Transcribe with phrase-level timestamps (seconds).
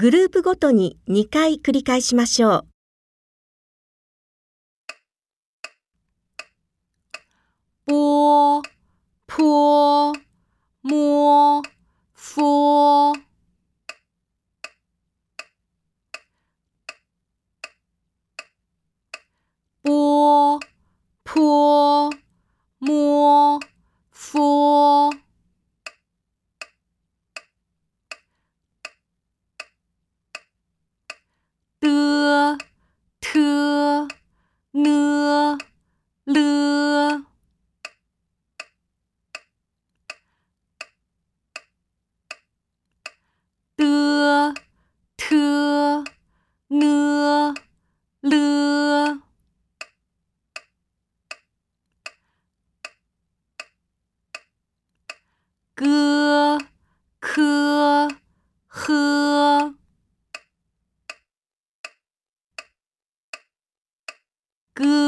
[0.00, 2.77] グループごとに2回繰り返しましょう。
[64.78, 65.07] 그